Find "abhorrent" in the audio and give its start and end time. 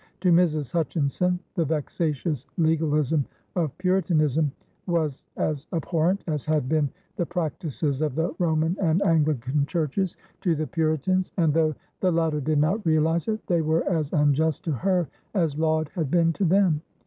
5.73-6.23